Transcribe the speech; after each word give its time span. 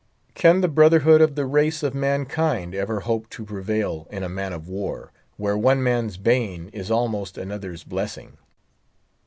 Can 0.33 0.61
the 0.61 0.67
brotherhood 0.67 1.21
of 1.21 1.35
the 1.35 1.45
race 1.45 1.83
of 1.83 1.93
mankind 1.93 2.73
ever 2.73 3.01
hope 3.01 3.29
to 3.29 3.45
prevail 3.45 4.07
in 4.09 4.23
a 4.23 4.29
man 4.29 4.51
of 4.51 4.67
war, 4.67 5.11
where 5.37 5.55
one 5.55 5.83
man's 5.83 6.17
bane 6.17 6.69
is 6.73 6.89
almost 6.89 7.37
another's 7.37 7.83
blessing? 7.83 8.37